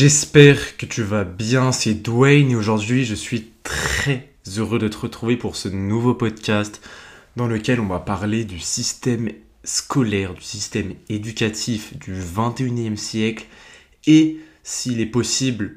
[0.00, 4.96] J'espère que tu vas bien, c'est Dwayne et aujourd'hui je suis très heureux de te
[4.96, 6.80] retrouver pour ce nouveau podcast
[7.34, 9.28] dans lequel on va parler du système
[9.64, 13.46] scolaire, du système éducatif du 21e siècle
[14.06, 15.74] et s'il est possible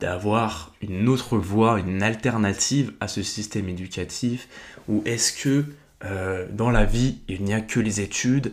[0.00, 4.48] d'avoir une autre voie, une alternative à ce système éducatif
[4.86, 5.64] ou est-ce que
[6.04, 8.52] euh, dans la vie il n'y a que les études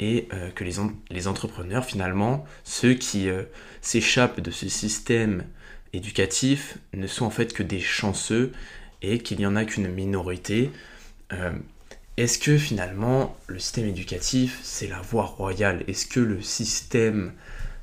[0.00, 3.44] et euh, que les, entrepreneurs, finalement, ceux qui euh,
[3.82, 5.44] s'échappent de ce système
[5.92, 8.52] éducatif, ne sont en fait que des chanceux
[9.02, 10.70] et qu'il n'y en a qu'une minorité.
[11.32, 11.52] Euh,
[12.16, 15.84] est-ce que finalement le système éducatif, c'est la voie royale?
[15.86, 17.32] Est-ce que le système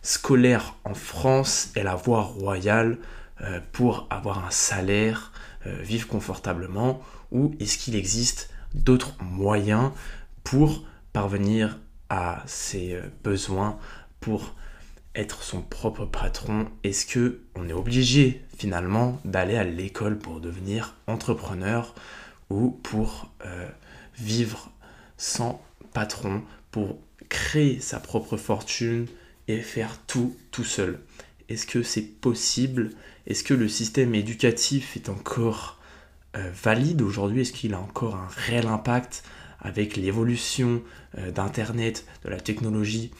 [0.02, 2.97] scolaire en France est la voie royale
[3.72, 5.31] pour avoir un salaire,
[5.66, 7.02] vivre confortablement?
[7.31, 9.92] Ou est-ce qu'il existe d'autres moyens
[10.44, 10.83] pour
[11.14, 13.77] parvenir à ses euh, besoins
[14.19, 14.55] pour
[15.16, 16.67] être son propre patron.
[16.83, 21.95] Est-ce que on est obligé finalement d'aller à l'école pour devenir entrepreneur
[22.49, 23.67] ou pour euh,
[24.17, 24.72] vivre
[25.17, 25.61] sans
[25.94, 26.99] patron, pour
[27.30, 29.08] créer sa propre fortune
[29.47, 30.99] et faire tout tout seul?
[31.49, 32.92] Est-ce que c'est possible?
[33.25, 35.80] Est-ce que le système éducatif est encore
[36.36, 37.42] euh, valide aujourd'hui?
[37.42, 39.23] Est-ce qu'il a encore un réel impact?
[39.68, 40.82] Avec l'évolution
[41.18, 43.12] euh, d'Internet, de la technologie,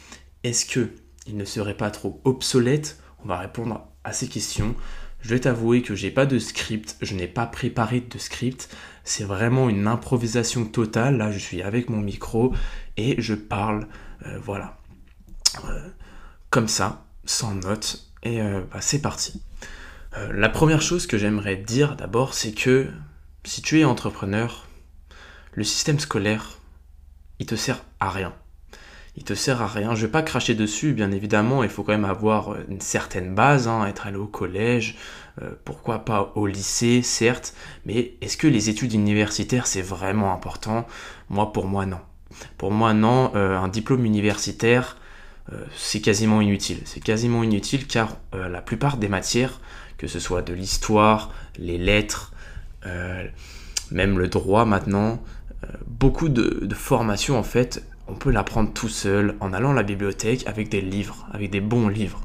[0.44, 0.90] est-ce que
[1.26, 2.98] il ne serait pas trop obsolète?
[3.22, 4.74] On va répondre à ces questions.
[5.20, 8.74] Je vais t'avouer que j'ai pas de script, je n'ai pas préparé de script.
[9.04, 11.18] C'est vraiment une improvisation totale.
[11.18, 12.54] Là, je suis avec mon micro
[12.96, 13.86] et je parle,
[14.24, 14.78] euh, voilà,
[15.64, 15.88] euh,
[16.48, 18.06] comme ça, sans notes.
[18.22, 19.42] Et bah, c'est parti.
[20.32, 22.88] la première chose que j'aimerais dire d'abord, c'est que
[23.44, 24.67] si tu es entrepreneur,
[25.52, 26.58] le système scolaire,
[27.38, 28.34] il te sert à rien.
[29.16, 29.96] Il te sert à rien.
[29.96, 31.64] Je vais pas cracher dessus, bien évidemment.
[31.64, 34.96] Il faut quand même avoir une certaine base, hein, être allé au collège,
[35.42, 37.52] euh, pourquoi pas au lycée, certes.
[37.84, 40.86] Mais est-ce que les études universitaires c'est vraiment important?
[41.30, 41.98] Moi, pour moi, non.
[42.58, 43.32] Pour moi, non.
[43.34, 44.96] Euh, un diplôme universitaire,
[45.52, 46.80] euh, c'est quasiment inutile.
[46.84, 49.60] C'est quasiment inutile car la plupart des matières,
[49.96, 52.32] que ce soit de l'histoire, les lettres,
[53.90, 55.20] même le droit maintenant,
[55.86, 60.46] beaucoup de, formations, en fait, on peut l'apprendre tout seul en allant à la bibliothèque
[60.46, 62.20] avec des livres, avec des bons livres.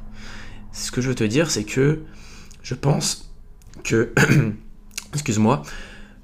[0.72, 2.00] Ce que je veux te dire, c'est que
[2.62, 3.30] je pense
[3.82, 4.12] que,
[5.12, 5.62] excuse-moi,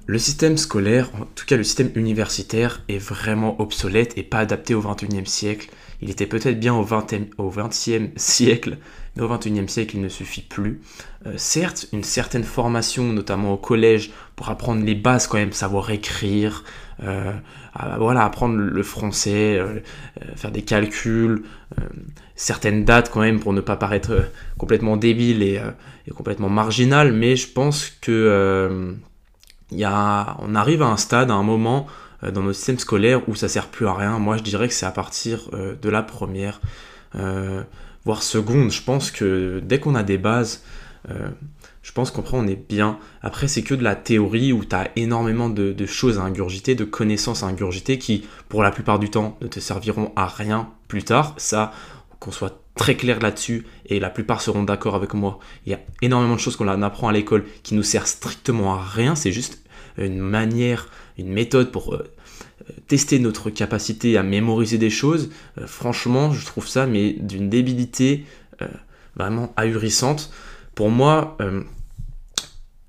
[0.07, 4.73] le système scolaire, en tout cas le système universitaire, est vraiment obsolète et pas adapté
[4.73, 5.69] au 21e siècle.
[6.01, 8.77] Il était peut-être bien au 20e, au 20e siècle,
[9.15, 10.81] mais au 21e siècle, il ne suffit plus.
[11.27, 15.91] Euh, certes, une certaine formation, notamment au collège, pour apprendre les bases quand même, savoir
[15.91, 16.63] écrire,
[17.03, 17.31] euh,
[17.99, 19.79] voilà, apprendre le français, euh,
[20.35, 21.43] faire des calculs,
[22.35, 25.61] certaines dates quand même pour ne pas paraître complètement débile et,
[26.15, 28.95] complètement marginal, mais je pense que
[29.71, 31.87] y a, on arrive à un stade, à un moment
[32.23, 34.19] dans notre système scolaire où ça sert plus à rien.
[34.19, 36.61] Moi, je dirais que c'est à partir euh, de la première,
[37.15, 37.63] euh,
[38.05, 38.71] voire seconde.
[38.71, 40.63] Je pense que dès qu'on a des bases,
[41.81, 42.99] je pense qu'après on est bien.
[43.21, 46.83] Après, c'est que de la théorie où tu as énormément de, choses à ingurgiter, de
[46.83, 51.03] connaissances à ingurgiter qui, pour la plupart du temps, ne te serviront à rien plus
[51.03, 51.33] tard.
[51.37, 51.71] Ça,
[52.19, 55.39] qu'on soit très clair là-dessus et la plupart seront d'accord avec moi.
[55.65, 58.81] Il y a énormément de choses qu'on apprend à l'école qui nous servent strictement à
[58.81, 59.15] rien.
[59.15, 59.61] C'est juste
[59.97, 60.87] une manière,
[61.17, 61.93] une méthode pour
[62.69, 65.29] euh, tester notre capacité à mémoriser des choses.
[65.57, 68.25] Euh, franchement, je trouve ça mais d'une débilité
[68.61, 68.67] euh,
[69.15, 70.31] vraiment ahurissante.
[70.75, 71.37] Pour moi,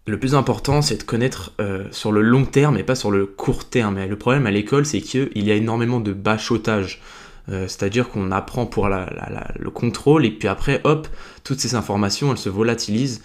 [0.07, 1.53] le plus important, c'est de connaître
[1.91, 4.03] sur le long terme et pas sur le court terme.
[4.03, 7.03] Le problème à l'école, c'est qu'il y a énormément de bachotage.
[7.49, 11.09] C'est-à-dire qu'on apprend pour le contrôle et puis après, hop,
[11.43, 13.21] toutes ces informations, elles se volatilisent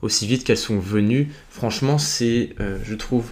[0.00, 1.30] aussi vite qu'elles sont venues.
[1.50, 3.30] Franchement, c'est, je trouve,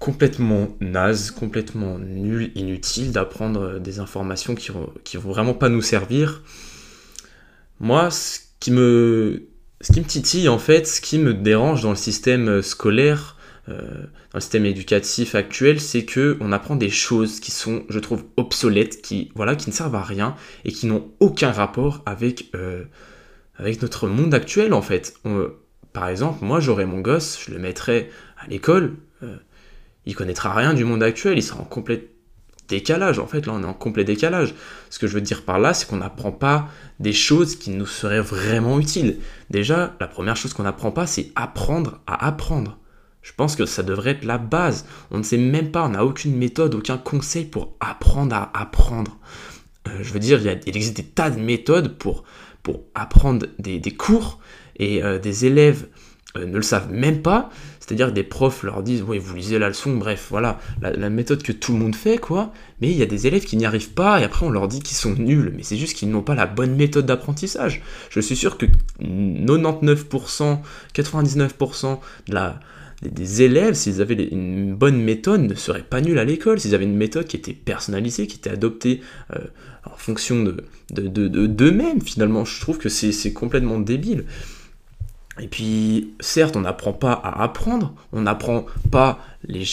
[0.00, 5.82] complètement naze, complètement nul, inutile d'apprendre euh, des informations qui vont, vont vraiment pas nous
[5.82, 6.42] servir.
[7.78, 9.48] Moi, ce qui me,
[9.80, 13.36] ce qui me titille en fait, ce qui me dérange dans le système euh, scolaire,
[13.68, 13.76] dans
[14.34, 19.00] le système éducatif actuel, c'est que on apprend des choses qui sont, je trouve, obsolètes,
[19.00, 22.50] qui, voilà, qui ne servent à rien et qui n'ont aucun rapport avec
[23.56, 25.14] avec notre monde actuel en fait.
[25.92, 29.36] par exemple, moi j'aurais mon gosse, je le mettrais à l'école, euh,
[30.06, 32.10] il connaîtra rien du monde actuel, il sera en complet
[32.68, 34.54] décalage en fait, là on est en complet décalage.
[34.88, 36.68] Ce que je veux dire par là, c'est qu'on n'apprend pas
[37.00, 39.18] des choses qui nous seraient vraiment utiles.
[39.50, 42.78] Déjà, la première chose qu'on n'apprend pas, c'est apprendre à apprendre.
[43.22, 44.86] Je pense que ça devrait être la base.
[45.10, 49.18] On ne sait même pas, on n'a aucune méthode, aucun conseil pour apprendre à apprendre.
[49.88, 52.24] Euh, je veux dire, il, existe des tas de méthodes pour
[52.62, 54.38] pour apprendre des, cours
[54.76, 55.86] et des élèves
[56.36, 57.48] ne le savent même pas.
[57.80, 61.42] C'est-à-dire que des profs leur disent, oui, vous lisez la leçon, bref, voilà, la, méthode
[61.42, 62.52] que tout le monde fait, quoi.
[62.80, 64.80] Mais il y a des élèves qui n'y arrivent pas, et après on leur dit
[64.80, 65.52] qu'ils sont nuls.
[65.56, 67.82] Mais c'est juste qu'ils n'ont pas la bonne méthode d'apprentissage.
[68.10, 68.66] Je suis sûr que
[69.00, 70.58] 99%,
[70.94, 71.98] 99%
[72.28, 72.60] de la,
[73.02, 76.84] des élèves, s'ils avaient une bonne méthode, ne seraient pas nuls à l'école, s'ils avaient
[76.84, 79.00] une méthode qui était personnalisée, qui était adoptée
[79.34, 79.38] euh,
[79.84, 82.44] en fonction de, d'eux-mêmes, de, finalement.
[82.44, 84.26] Je trouve que c'est complètement débile.
[85.40, 89.64] Et puis, certes, on n'apprend pas à apprendre, on n'apprend pas les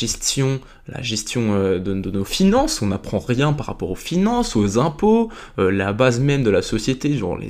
[0.87, 5.29] la gestion euh, de, nos finances, on n'apprend rien par rapport aux finances, aux impôts,
[5.59, 7.49] euh, la base même de la société, genre les,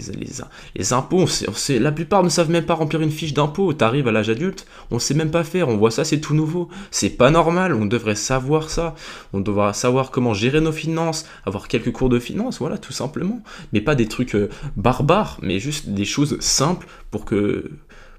[0.75, 1.25] les, impôts,
[1.69, 4.97] la plupart ne savent même pas remplir une fiche d'impôt, t'arrives à l'âge adulte, on
[4.97, 8.15] sait même pas faire, on voit ça, c'est tout nouveau, c'est pas normal, on devrait
[8.15, 8.95] savoir ça,
[9.33, 13.43] on devrait savoir comment gérer nos finances, avoir quelques cours de finances, voilà, tout simplement,
[13.73, 17.69] mais pas des trucs euh, barbares, mais juste des choses simples pour que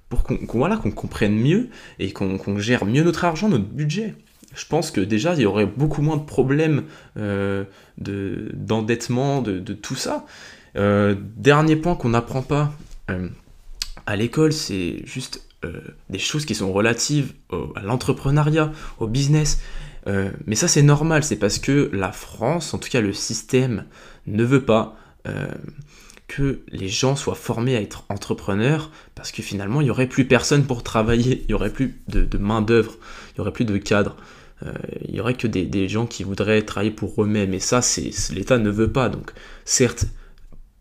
[0.08, 1.68] pour qu'on voilà, qu'on comprenne mieux
[1.98, 4.14] et qu'on gère mieux notre argent, notre budget.
[4.54, 6.84] Je pense que déjà, il y aurait beaucoup moins de problèmes
[7.16, 7.64] euh,
[7.98, 10.24] d'endettement, de, tout ça.
[10.76, 12.72] Euh, dernier point qu'on n'apprend pas
[13.10, 13.28] euh,
[14.06, 15.42] à l'école, c'est juste
[16.08, 17.32] des choses qui sont relatives
[17.74, 18.70] à l'entrepreneuriat,
[19.00, 19.60] au business.
[20.06, 23.84] mais ça, c'est normal, c'est parce que la France, en tout cas le système,
[24.28, 24.96] ne veut pas
[26.28, 30.26] que les gens soient formés à être entrepreneurs, parce que finalement, il n'y aurait plus
[30.26, 32.96] personne pour travailler, il n'y aurait plus de, main-d'œuvre,
[33.30, 34.14] il n'y aurait plus de cadre.
[34.64, 34.72] Euh,
[35.06, 38.58] il n'y aurait que des, gens qui voudraient travailler pour eux-mêmes, et ça, c'est, l'État
[38.58, 39.08] ne veut pas.
[39.08, 39.32] Donc,
[39.64, 40.06] certes,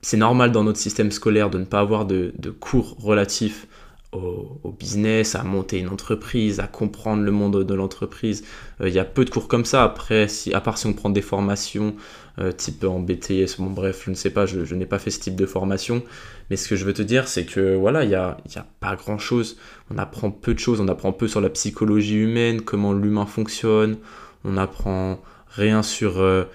[0.02, 3.68] c'est normal dans notre système scolaire de ne pas avoir de, cours relatifs
[4.14, 8.44] au, business, à monter une entreprise, à comprendre le monde de l'entreprise.
[8.82, 9.84] Euh, il y a peu de cours comme ça.
[9.84, 11.96] Après, si, à part si on prend des formations
[12.40, 15.20] euh, type en BTS, bon bref, je ne sais pas, je, n'ai pas fait ce
[15.20, 16.04] type de formation.
[16.50, 18.96] Mais ce que je veux te dire, c'est que voilà, il n'y a, a pas
[18.96, 19.58] grand-chose.
[19.92, 20.80] On apprend peu de choses.
[20.80, 23.98] On apprend peu sur la psychologie humaine, comment l'humain fonctionne.
[24.44, 25.20] On apprend
[25.50, 26.20] rien sur...
[26.20, 26.46] Euh,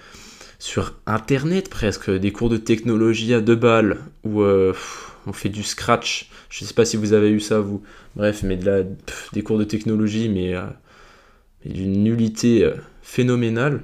[0.59, 4.41] sur internet presque, des cours de technologie à deux balles, où
[5.27, 7.81] on fait du scratch, je sais pas si vous avez eu ça, vous.
[8.15, 8.83] Bref, mais de la,
[9.33, 10.65] des cours de technologie, mais, euh,
[11.65, 13.81] d'une nullité euh, phénoménale.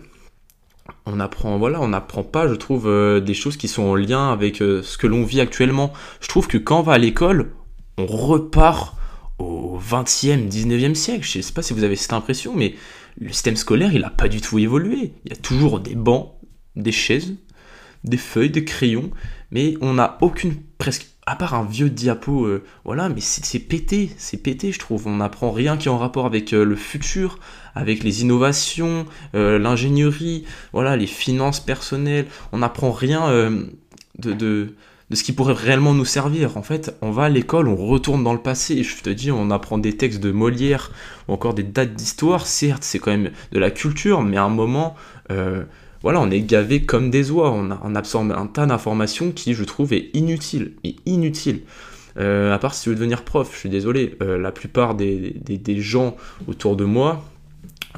[1.05, 4.31] On apprend, voilà, on n'apprend pas, je trouve, euh, des choses qui sont en lien
[4.31, 5.93] avec ce que l'on vit actuellement.
[6.19, 7.51] Je trouve que quand on va à l'école,
[7.97, 8.95] on repart
[9.37, 11.23] au 20e, 19e siècle.
[11.23, 12.75] Je sais pas si vous avez cette impression, mais
[13.19, 15.13] le système scolaire, il n'a pas du tout évolué.
[15.25, 16.33] Il y a toujours des bancs,
[16.75, 17.35] des chaises,
[18.03, 19.11] des feuilles, des crayons,
[19.51, 24.09] mais on n'a aucune, presque à part un vieux diapo, euh, voilà, mais c'est pété,
[24.17, 25.05] c'est pété, je trouve.
[25.05, 27.37] On n'apprend rien qui est en rapport avec euh, le futur,
[27.75, 29.05] avec les innovations,
[29.35, 32.25] euh, l'ingénierie, voilà, les finances personnelles.
[32.51, 33.29] On n'apprend rien
[34.17, 34.73] de, de,
[35.13, 36.57] ce qui pourrait réellement nous servir.
[36.57, 38.81] En fait, on va à l'école, on retourne dans le passé.
[38.81, 40.91] Je te dis, on apprend des textes de Molière
[41.27, 42.47] ou encore des dates d'histoire.
[42.47, 44.95] Certes, c'est quand même de la culture, mais à un moment
[46.01, 49.93] voilà, on est gavé comme des oies, on, absorbe un tas d'informations qui, je trouve,
[49.93, 51.61] est inutile, et inutile.
[52.17, 55.35] Euh, à part si tu veux devenir prof, je suis désolé, euh, la plupart des,
[55.77, 56.15] gens
[56.47, 57.23] autour de moi,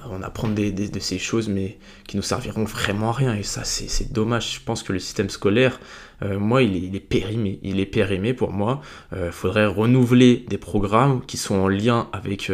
[0.09, 3.35] on apprend de ces choses, mais qui nous serviront vraiment à rien.
[3.35, 4.55] Et ça, c'est dommage.
[4.55, 5.79] Je pense que le système scolaire,
[6.23, 7.59] euh, moi, il est, périmé.
[7.63, 8.81] Il est périmé pour moi.
[9.15, 12.51] Il faudrait renouveler des programmes qui sont en lien avec,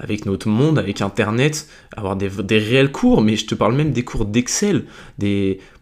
[0.00, 4.02] avec notre monde, avec Internet, avoir des, réels cours, mais je te parle même des
[4.02, 4.86] cours d'Excel,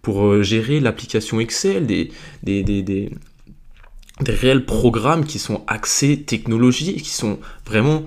[0.03, 2.11] pour euh, gérer l'application Excel, des,
[2.43, 3.11] des,
[4.27, 8.05] réels programmes qui sont axés technologie, qui sont vraiment...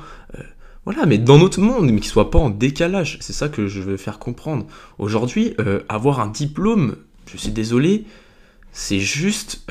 [0.82, 3.18] Euh, voilà, mais dans notre monde, mais qui ne soient pas en décalage.
[3.22, 4.66] C'est ça que je veux faire comprendre.
[5.00, 6.96] Aujourd'hui, euh, avoir un diplôme,
[7.28, 8.06] je suis désolé,
[8.72, 9.66] c'est juste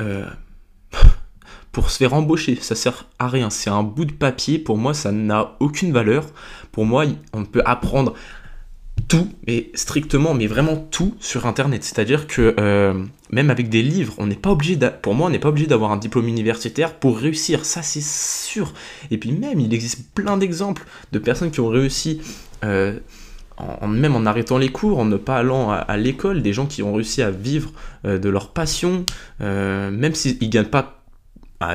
[1.71, 2.55] pour se faire embaucher.
[2.55, 3.49] Ça sert à rien.
[3.49, 4.59] C'est un bout de papier.
[4.59, 6.25] Pour moi, ça n'a aucune valeur.
[6.71, 8.13] Pour moi, on peut apprendre
[9.07, 11.83] tout, mais strictement, mais vraiment tout sur Internet.
[11.83, 12.93] C'est-à-dire que euh,
[13.29, 15.91] même avec des livres, on n'est pas obligé, pour moi, on n'est pas obligé d'avoir
[15.91, 17.65] un diplôme universitaire pour réussir.
[17.65, 18.73] Ça, c'est sûr.
[19.09, 22.21] Et puis même, il existe plein d'exemples de personnes qui ont réussi.
[22.63, 22.99] Euh,
[23.85, 26.93] même en arrêtant les cours, en ne pas allant à, l'école, des gens qui ont
[26.95, 27.73] réussi à vivre
[28.05, 29.05] euh, de leur passion,
[29.39, 31.00] même s'ils ne gagnent pas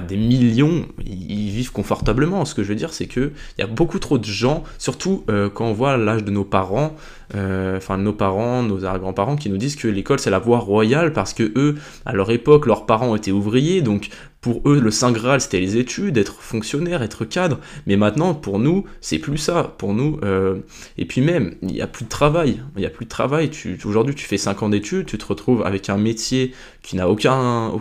[0.01, 2.45] des millions, ils vivent confortablement.
[2.45, 5.49] Ce que je veux dire, c'est qu'il y a beaucoup trop de gens, surtout euh,
[5.49, 6.97] quand on voit l'âge de nos parents,
[7.35, 11.13] euh, enfin nos parents, nos grands-parents, qui nous disent que l'école c'est la voie royale
[11.13, 14.09] parce que eux, à leur époque, leurs parents étaient ouvriers, donc
[14.47, 17.59] pour eux, le Saint Graal, c'était les études, être fonctionnaire, être cadre.
[17.89, 19.75] Mais maintenant, pour nous, c'est plus ça.
[19.77, 20.61] Pour nous, euh,
[20.99, 22.63] et puis même, il n'y a plus de travail.
[22.77, 23.51] Il n'y a plus de travail.
[23.85, 26.53] Aujourd'hui, tu fais 5 ans d'études, tu te retrouves avec un métier
[26.85, 27.73] qui n'a aucun,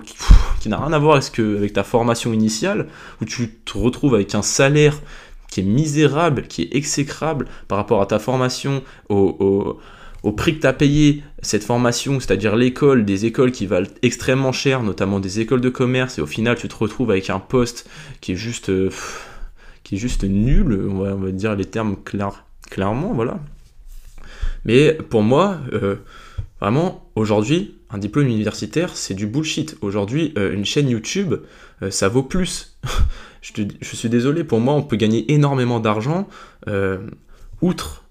[0.60, 2.88] qui n'a rien à voir avec, avec ta formation initiale,
[3.22, 5.00] où tu te retrouves avec un salaire
[5.52, 9.78] qui est misérable, qui est exécrable par rapport à ta formation, au
[10.32, 14.82] prix que tu as payé cette formation, c'est-à-dire l'école, des écoles qui valent extrêmement cher,
[14.82, 17.88] notamment des écoles de commerce, et au final tu te retrouves avec un poste
[18.22, 18.90] qui est juste, euh,
[20.24, 23.40] nul, on va, dire les termes clairement, voilà.
[24.66, 25.98] Mais pour moi, euh,
[26.60, 29.78] vraiment, aujourd'hui, un diplôme universitaire, c'est du bullshit.
[29.82, 31.36] Aujourd'hui, euh, une chaîne YouTube,
[31.92, 32.80] ça vaut plus.
[33.44, 36.28] je, suis désolé, pour moi, on peut gagner énormément d'argent,
[37.62, 38.05] outre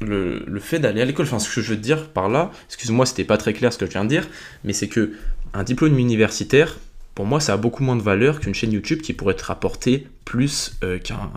[0.00, 3.24] le, fait d'aller à l'école, enfin ce que je veux dire par là, excuse-moi c'était
[3.24, 4.28] pas très clair ce que je viens de dire,
[4.64, 5.12] mais c'est que
[5.52, 6.78] un diplôme universitaire,
[7.14, 10.06] pour moi ça a beaucoup moins de valeur qu'une chaîne YouTube qui pourrait te rapporter
[10.24, 11.30] plus euh, qu'un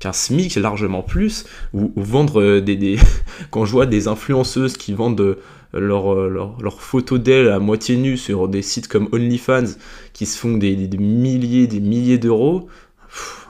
[0.00, 2.98] qu'un SMIC, largement plus, ou, vendre euh, des,
[3.50, 5.40] Quand je vois des influenceuses qui vendent euh,
[5.72, 9.76] leurs leur, photos d'elles à moitié nues sur des sites comme OnlyFans,
[10.12, 12.68] qui se font des, des milliers, des milliers d'euros,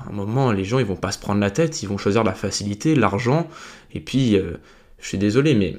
[0.09, 2.35] un moment, les gens, ils vont pas se prendre la tête, ils vont choisir la
[2.35, 3.49] facilité, l'argent,
[3.92, 4.54] et puis, euh,
[4.99, 5.78] je suis désolé, mais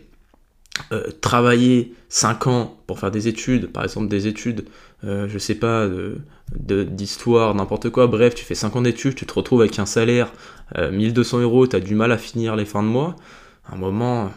[0.91, 4.65] euh, travailler 5 ans pour faire des études, par exemple des études,
[5.03, 5.87] euh, je sais pas,
[6.51, 10.31] d'histoire, n'importe quoi, bref, tu fais 5 ans d'études, tu te retrouves avec un salaire,
[10.77, 13.15] 1200 euros, tu as du mal à finir les fins de mois,
[13.71, 14.31] un moment,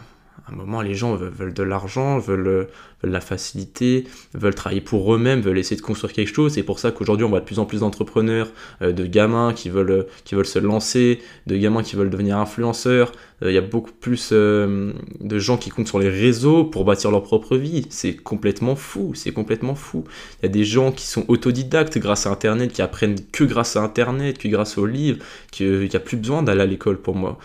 [0.47, 2.67] à un moment, les gens veulent, de l'argent, veulent,
[3.03, 6.53] la facilité, veulent travailler pour eux-mêmes, veulent essayer de construire quelque chose.
[6.53, 8.49] C'est pour ça qu'aujourd'hui, on voit de plus en plus d'entrepreneurs,
[8.81, 13.11] euh, de gamins qui veulent, qui veulent se lancer, de gamins qui veulent devenir influenceurs.
[13.43, 16.85] Euh, il y a beaucoup plus euh, de gens qui comptent sur les réseaux pour
[16.85, 17.85] bâtir leur propre vie.
[17.89, 20.03] C'est complètement fou, c'est complètement fou.
[20.41, 23.75] Il y a des gens qui sont autodidactes grâce à Internet, qui apprennent que grâce
[23.75, 25.19] à Internet, que grâce aux livres,
[25.51, 27.37] qu'il n'y a plus besoin d'aller à l'école pour moi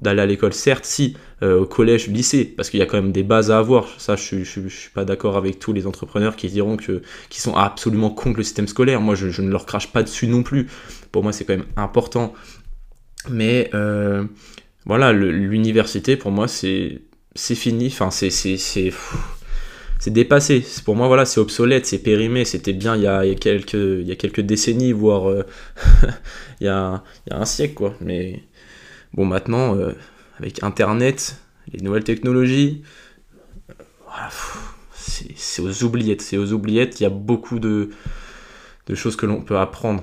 [0.00, 3.12] d'aller à l'école certes si euh, au collège lycée parce qu'il y a quand même
[3.12, 6.76] des bases à avoir ça je, suis pas d'accord avec tous les entrepreneurs qui diront
[6.76, 10.26] que qui sont absolument contre le système scolaire moi je, ne leur crache pas dessus
[10.26, 10.68] non plus
[11.12, 12.34] pour moi c'est quand même important
[13.30, 14.24] mais euh,
[14.84, 17.02] voilà l'université pour moi c'est
[17.34, 18.56] c'est fini enfin c'est c'est
[19.98, 20.64] c'est dépassé.
[20.84, 22.44] Pour moi, voilà, c'est obsolète, c'est périmé.
[22.44, 25.28] C'était bien il y, a, il y, a quelques, il y a quelques décennies, voire
[25.28, 25.44] euh,
[26.60, 27.94] il, y a, il y a un siècle, quoi.
[28.00, 28.42] Mais
[29.14, 29.92] Bon, maintenant, euh,
[30.38, 31.40] avec Internet,
[31.72, 32.82] les nouvelles technologies,
[35.36, 36.22] c'est aux oubliettes.
[36.22, 37.00] C'est aux oubliettes.
[37.00, 37.90] Il y a beaucoup de,
[38.94, 40.02] choses que l'on peut apprendre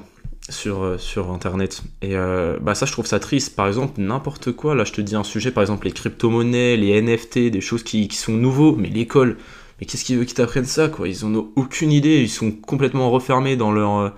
[0.49, 0.97] sur, euh,
[1.33, 1.83] Internet.
[2.01, 3.55] Et euh, bah ça, je trouve ça triste.
[3.55, 4.75] Par exemple, n'importe quoi.
[4.75, 8.09] Là, je te dis un sujet, par exemple, les crypto-monnaies, les NFT, des choses qui,
[8.13, 8.75] sont nouveaux.
[8.75, 9.37] Mais l'école,
[9.79, 11.07] mais qu'est-ce qu'ils veulent qu'ils t'apprennent ça, quoi?
[11.07, 12.21] Ils ont aucune idée.
[12.21, 14.13] Ils sont complètement refermés dans leur,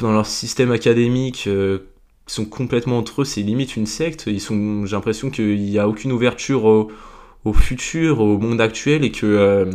[0.00, 1.48] dans leur système académique
[2.32, 4.24] sont complètement entre eux, c'est limite une secte.
[4.26, 6.90] Ils sont, j'ai l'impression qu'il n'y a aucune ouverture au,
[7.54, 9.70] futur, au monde actuel et que euh,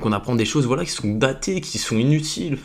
[0.00, 2.58] qu'on apprend des choses voilà qui sont datées, qui sont inutiles.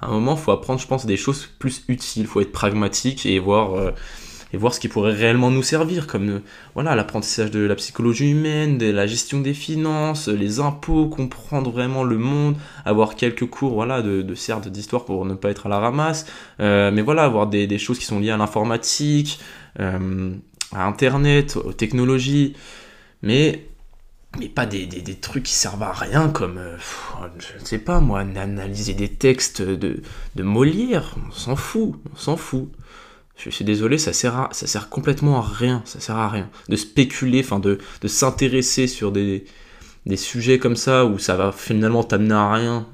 [0.00, 2.22] À un moment, faut apprendre, je pense, des choses plus utiles.
[2.22, 3.92] Il faut être pragmatique et voir euh,
[4.52, 6.42] et voir ce qui pourrait réellement nous servir, comme euh,
[6.74, 12.04] voilà l'apprentissage de la psychologie humaine, de la gestion des finances, les impôts, comprendre vraiment
[12.04, 15.68] le monde, avoir quelques cours voilà de, de certes d'histoire pour ne pas être à
[15.68, 16.26] la ramasse,
[16.60, 19.40] euh, mais voilà avoir des, des, choses qui sont liées à l'informatique,
[19.80, 20.34] euh,
[20.72, 22.54] à Internet, aux technologies,
[23.22, 23.66] mais
[24.38, 26.58] mais pas des, des, des, trucs qui servent à rien comme,
[27.38, 30.02] je ne sais pas moi, analyser des textes de,
[30.36, 32.70] de Molière, on s'en fout, on s'en fout
[33.44, 36.48] je suis désolé, ça sert, sert complètement à rien, ça sert à rien.
[36.68, 39.44] De spéculer, enfin de, de s'intéresser sur des,
[40.06, 42.86] des sujets comme ça où ça va finalement t'amener à rien.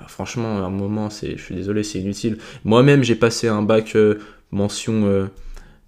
[0.00, 2.38] Bah, franchement, à un moment, c'est, je suis désolé, c'est inutile.
[2.64, 4.20] Moi-même, j'ai passé un bac euh,
[4.50, 5.26] mention euh,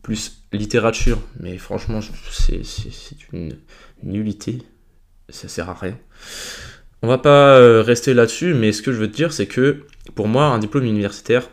[0.03, 2.63] plus littérature, mais franchement, c'est,
[3.33, 3.57] une
[4.03, 4.63] nullité.
[5.29, 5.99] Ça sert à rien.
[7.03, 9.85] On va pas euh, rester là-dessus, mais ce que je veux te dire, c'est que
[10.15, 11.51] pour moi, un diplôme universitaire,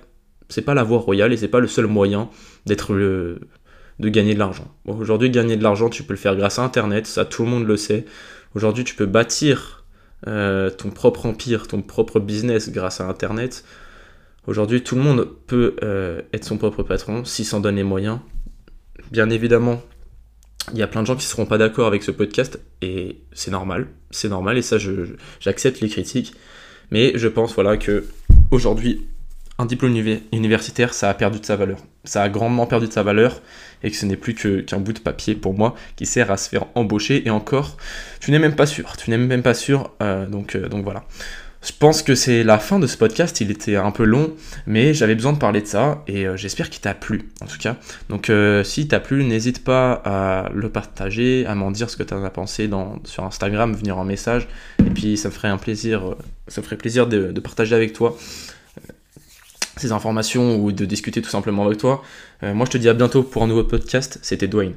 [0.49, 2.29] c'est pas la voie royale et c'est pas le seul moyen
[2.65, 3.39] d'être le,
[3.99, 4.67] de gagner de l'argent.
[4.85, 7.65] aujourd'hui, gagner de l'argent, tu peux le faire grâce à Internet, ça tout le monde
[7.65, 8.05] le sait.
[8.53, 9.85] Aujourd'hui, tu peux bâtir
[10.27, 13.63] euh, ton propre empire, ton propre business grâce à Internet.
[14.47, 18.19] Aujourd'hui, tout le monde peut euh, être son propre patron s'il s'en donne les moyens.
[19.11, 19.81] Bien évidemment,
[20.73, 23.21] il y a plein de gens qui ne seront pas d'accord avec ce podcast et
[23.33, 24.77] c'est normal, c'est normal et ça,
[25.39, 26.33] j'accepte les critiques.
[26.91, 28.05] Mais je pense voilà que
[28.51, 29.07] aujourd'hui,
[29.57, 29.95] un diplôme
[30.33, 31.79] universitaire, ça a perdu de sa valeur.
[32.03, 33.41] Ça a grandement perdu de sa valeur
[33.83, 36.49] et que ce n'est plus qu'un bout de papier pour moi qui sert à se
[36.49, 37.25] faire embaucher.
[37.25, 37.77] Et encore,
[38.19, 38.97] tu n'es même pas sûr.
[38.97, 39.91] Tu n'es même pas sûr.
[40.01, 41.05] Euh, donc, euh, donc voilà.
[41.63, 44.35] Je pense que c'est la fin de ce podcast, il était un peu long,
[44.67, 47.57] mais j'avais besoin de parler de ça et euh, j'espère qu'il t'a plu en tout
[47.57, 47.75] cas.
[48.09, 48.31] Donc
[48.63, 52.29] si t'a plu, n'hésite pas à le partager, à m'en dire ce que tu as
[52.29, 52.69] pensé
[53.05, 54.47] sur Instagram, venir en message
[54.85, 56.13] et puis ça me ferait un plaisir,
[56.47, 58.15] ça ferait plaisir de partager avec toi
[59.77, 62.03] ces informations ou de discuter tout simplement avec toi.
[62.41, 64.75] moi je te dis à bientôt pour un nouveau podcast, c'était Dwayne.